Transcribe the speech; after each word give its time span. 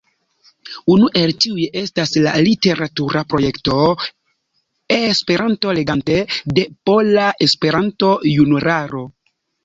Unu 0.91 1.07
el 1.19 1.31
tiuj 1.43 1.65
estas 1.81 2.13
la 2.27 2.31
literatura 2.45 3.19
projekto 3.33 3.75
E-legante 4.95 6.15
de 6.59 6.63
Pola 6.91 7.27
Esperanto-Junularo. 7.47 9.03